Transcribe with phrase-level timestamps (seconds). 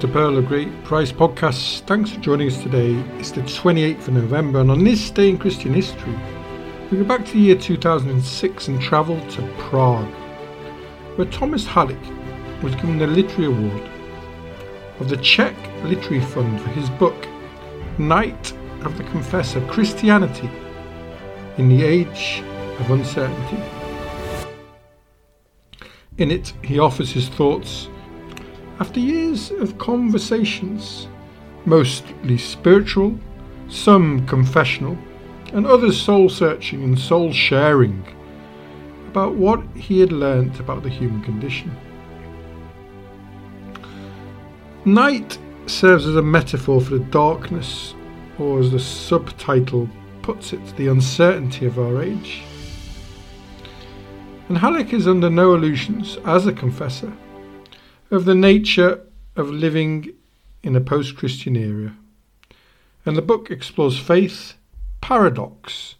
[0.00, 1.82] To Pearl of Great Price podcast.
[1.86, 2.94] Thanks for joining us today.
[3.18, 6.18] It's the 28th of November, and on this day in Christian history,
[6.90, 10.10] we go back to the year 2006 and travel to Prague,
[11.16, 13.90] where Thomas Halík was given the Literary Award
[15.00, 15.54] of the Czech
[15.84, 17.28] Literary Fund for his book,
[17.98, 20.48] Night of the Confessor Christianity
[21.58, 22.42] in the Age
[22.78, 23.62] of Uncertainty.
[26.16, 27.88] In it, he offers his thoughts
[28.80, 31.06] after years of conversations,
[31.66, 33.16] mostly spiritual,
[33.68, 34.96] some confessional,
[35.52, 38.02] and others soul searching and soul sharing
[39.08, 41.76] about what he had learnt about the human condition.
[44.86, 47.94] Night serves as a metaphor for the darkness,
[48.38, 49.90] or as the subtitle
[50.22, 52.42] puts it, the uncertainty of our age.
[54.48, 57.12] And Halík is under no illusions as a confessor
[58.10, 59.00] of the nature
[59.36, 60.12] of living
[60.62, 61.96] in a post Christian era.
[63.06, 64.54] And the book explores faith,
[65.00, 65.94] paradox,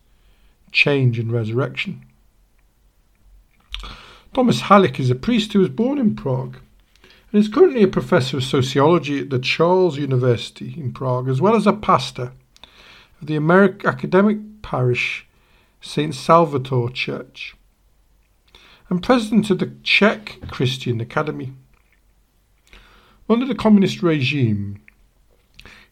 [0.73, 2.05] change, and resurrection.
[4.33, 6.59] Thomas Halík is a priest who was born in Prague
[7.33, 11.57] and is currently a professor of sociology at the Charles University in Prague, as well
[11.57, 12.33] as a pastor
[13.21, 15.27] of the American academic parish
[15.81, 16.15] St.
[16.15, 17.57] Salvator Church,
[18.89, 21.53] and president of the Czech Christian Academy.
[23.31, 24.83] Under the communist regime,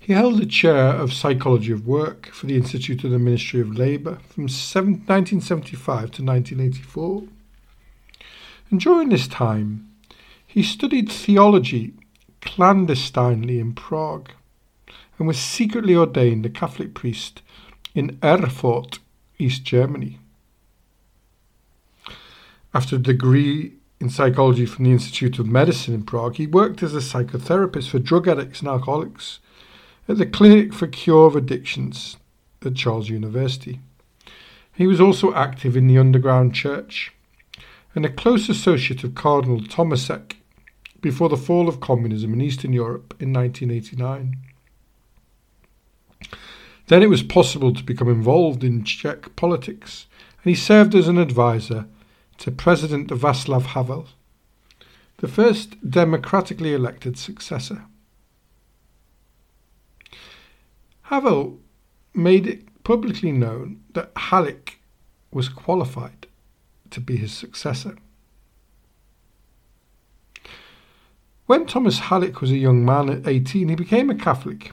[0.01, 3.79] he held the chair of psychology of work for the Institute of the Ministry of
[3.79, 7.23] Labour from 1975 to 1984.
[8.71, 9.89] And during this time,
[10.45, 11.93] he studied theology
[12.41, 14.33] clandestinely in Prague
[15.17, 17.43] and was secretly ordained a Catholic priest
[17.95, 18.99] in Erfurt,
[19.39, 20.19] East Germany.
[22.75, 26.95] After a degree in psychology from the Institute of Medicine in Prague, he worked as
[26.95, 29.41] a psychotherapist for drug addicts and alcoholics
[30.09, 32.17] at the Clinic for Cure of Addictions
[32.65, 33.81] at Charles University.
[34.75, 37.13] He was also active in the underground church
[37.95, 40.37] and a close associate of Cardinal Tomasek
[41.01, 44.37] before the fall of communism in Eastern Europe in 1989.
[46.87, 50.07] Then it was possible to become involved in Czech politics,
[50.43, 51.87] and he served as an advisor
[52.39, 54.09] to President Václav Havel,
[55.19, 57.85] the first democratically elected successor.
[61.03, 61.59] Havel
[62.15, 64.75] made it publicly known that Halík
[65.31, 66.27] was qualified
[66.91, 67.97] to be his successor.
[71.47, 74.73] When Thomas Halík was a young man at 18, he became a Catholic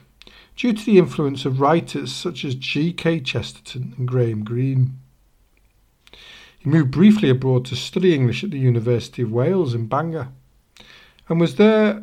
[0.56, 3.20] due to the influence of writers such as G.K.
[3.20, 4.98] Chesterton and Graham Greene.
[6.58, 10.28] He moved briefly abroad to study English at the University of Wales in Bangor
[11.28, 12.02] and was there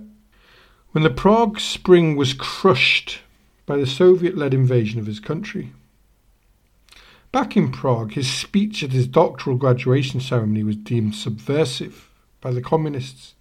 [0.92, 3.20] when the Prague Spring was crushed
[3.66, 5.72] by the Soviet led invasion of his country.
[7.32, 12.10] Back in Prague, his speech at his doctoral graduation ceremony was deemed subversive
[12.42, 13.34] by the communists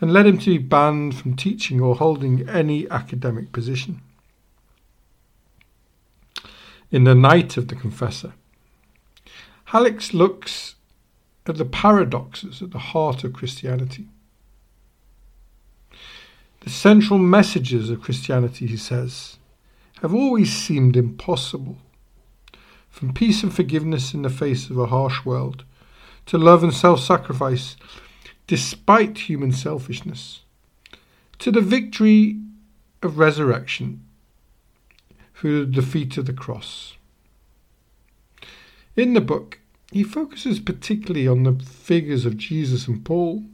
[0.00, 4.00] and led him to be banned from teaching or holding any academic position.
[6.90, 8.34] In the night of the confessor,
[9.74, 10.76] Halík looks
[11.46, 14.06] at the paradoxes at the heart of Christianity.
[16.60, 19.38] The central messages of Christianity, he says,
[20.00, 21.78] have always seemed impossible.
[22.88, 25.64] From peace and forgiveness in the face of a harsh world,
[26.26, 27.76] to love and self sacrifice
[28.46, 30.42] despite human selfishness,
[31.40, 32.38] to the victory
[33.02, 34.04] of resurrection
[35.34, 36.96] through the defeat of the cross.
[38.96, 39.58] In the book,
[39.94, 43.44] he focuses particularly on the figures of Jesus and Paul,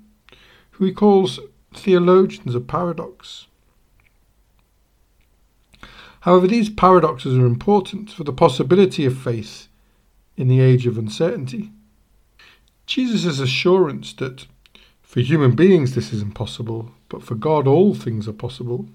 [0.70, 1.38] who he calls
[1.74, 3.46] theologians of paradox.
[6.20, 9.68] However, these paradoxes are important for the possibility of faith
[10.38, 11.72] in the age of uncertainty.
[12.86, 14.46] Jesus' assurance that
[15.02, 18.86] for human beings this is impossible, but for God all things are possible,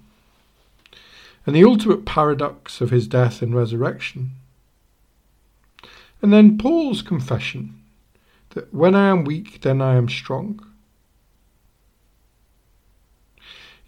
[1.46, 4.32] and the ultimate paradox of his death and resurrection
[6.22, 7.82] and then Paul's confession
[8.50, 10.64] that when I am weak, then I am strong.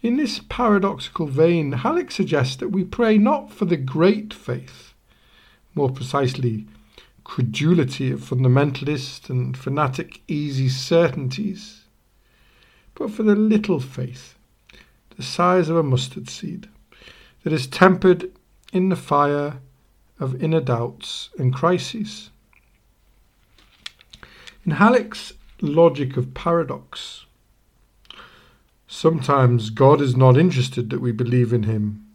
[0.01, 4.93] In this paradoxical vein, Halík suggests that we pray not for the great faith,
[5.75, 6.67] more precisely,
[7.25, 11.83] credulity of fundamentalist and fanatic easy certainties,
[12.95, 14.35] but for the little faith,
[15.17, 16.69] the size of a mustard seed,
[17.43, 18.31] that is tempered
[18.71, 19.59] in the fire
[20.19, 22.29] of inner doubts and crises.
[24.65, 27.25] In Halík's logic of paradox,
[28.91, 32.07] Sometimes God is not interested that we believe in Him,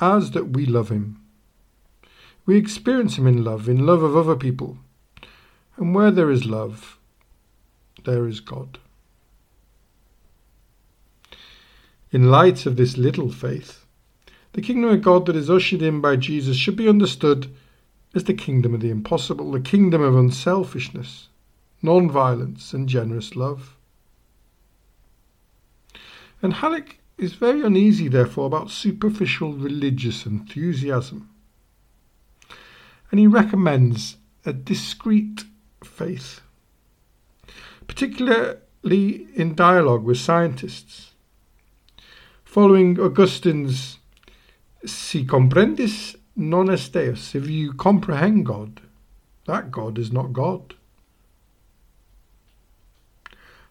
[0.00, 1.20] as that we love Him.
[2.46, 4.78] We experience Him in love, in love of other people.
[5.76, 6.98] And where there is love,
[8.04, 8.78] there is God.
[12.10, 13.84] In light of this little faith,
[14.56, 17.54] the kingdom of God that is ushered in by Jesus should be understood
[18.14, 21.28] as the kingdom of the impossible, the kingdom of unselfishness,
[21.82, 23.76] non violence, and generous love.
[26.40, 31.28] And Halík is very uneasy, therefore, about superficial religious enthusiasm.
[33.10, 34.16] And he recommends
[34.46, 35.44] a discreet
[35.84, 36.40] faith,
[37.86, 41.12] particularly in dialogue with scientists.
[42.42, 43.98] Following Augustine's
[44.86, 48.80] Si comprendis non est Deus, if you comprehend God,
[49.46, 50.74] that God is not God.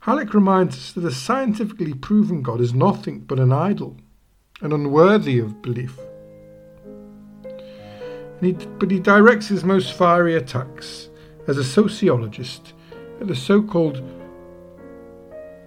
[0.03, 3.97] Halík reminds us that a scientifically proven God is nothing but an idol
[4.61, 5.97] and unworthy of belief.
[8.41, 11.09] He, but he directs his most fiery attacks
[11.47, 12.73] as a sociologist
[13.19, 14.03] at the so called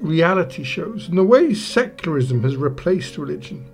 [0.00, 3.68] reality shows and the way secularism has replaced religion.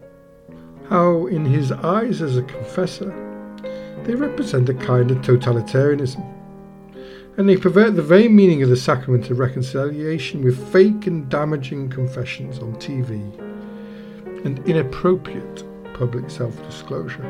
[0.88, 3.12] How, in his eyes as a confessor,
[4.04, 6.24] they represent a kind of totalitarianism
[7.36, 11.88] and they pervert the very meaning of the sacrament of reconciliation with fake and damaging
[11.88, 13.20] confessions on TV
[14.44, 15.64] and inappropriate
[15.94, 17.22] public self disclosure.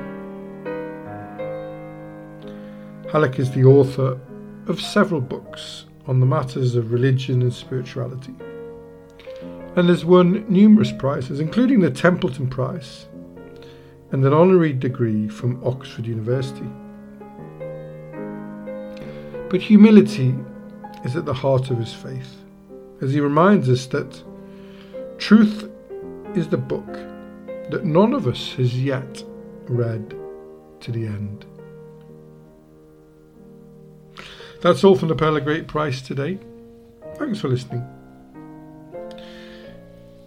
[3.07, 4.19] Halík is the author
[4.67, 8.35] of several books on the matters of religion and spirituality,
[9.77, 13.07] and has won numerous prizes, including the Templeton Prize
[14.15, 16.71] and an honorary degree from Oxford University.
[19.51, 20.37] But humility
[21.03, 22.37] is at the heart of his faith,
[23.03, 24.23] as he reminds us that
[25.19, 25.69] truth
[26.37, 26.87] is the book
[27.71, 29.25] that none of us has yet
[29.67, 30.15] read
[30.79, 31.45] to the end.
[34.63, 36.39] That's all from the Pearl of Great Price today.
[37.17, 37.85] Thanks for listening.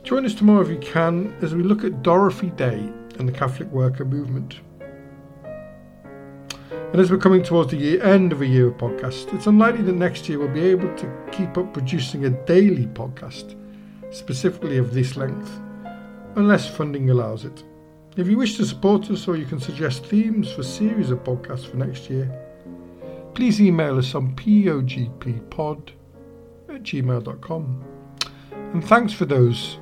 [0.03, 3.69] Join us tomorrow if you can as we look at Dorothy Day and the Catholic
[3.69, 4.59] worker movement.
[6.71, 9.83] And as we're coming towards the year, end of a year of podcast, it's unlikely
[9.83, 13.55] that next year we'll be able to keep up producing a daily podcast,
[14.11, 15.59] specifically of this length,
[16.35, 17.63] unless funding allows it.
[18.15, 21.69] If you wish to support us or you can suggest themes for series of podcasts
[21.69, 22.31] for next year,
[23.35, 25.89] please email us on pogppod
[26.69, 27.83] at gmail.com.
[28.51, 29.77] And thanks for those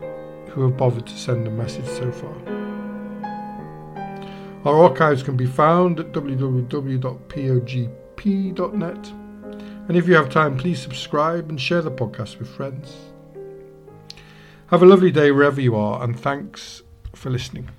[0.49, 2.54] who have bothered to send a message so far.
[4.65, 9.11] Our archives can be found at www.pogp.net.
[9.87, 12.97] And if you have time, please subscribe and share the podcast with friends.
[14.67, 16.81] Have a lovely day wherever you are, and thanks
[17.13, 17.69] for listening.